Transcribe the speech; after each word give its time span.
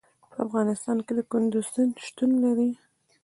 په 0.31 0.37
افغانستان 0.45 0.97
کې 1.05 1.13
د 1.15 1.19
کندز 1.31 1.65
سیند 1.73 1.93
شتون 2.05 2.31
لري. 2.43 2.71